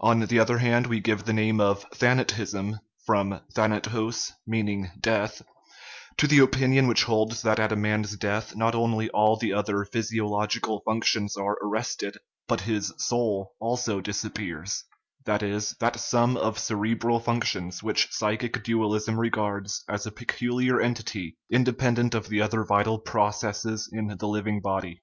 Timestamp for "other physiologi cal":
9.52-10.80